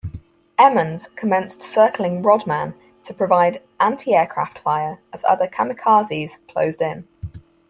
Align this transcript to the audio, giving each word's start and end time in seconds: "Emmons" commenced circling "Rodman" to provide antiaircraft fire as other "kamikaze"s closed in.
"Emmons" 0.57 1.09
commenced 1.15 1.61
circling 1.61 2.23
"Rodman" 2.23 2.73
to 3.03 3.13
provide 3.13 3.61
antiaircraft 3.79 4.57
fire 4.57 4.97
as 5.13 5.23
other 5.25 5.47
"kamikaze"s 5.47 6.39
closed 6.47 6.81
in. 6.81 7.07